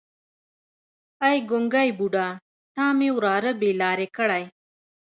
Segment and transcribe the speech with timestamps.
[1.25, 2.27] ای ګونګی بوډا
[2.75, 4.43] تا مې وراره بې لارې کړی.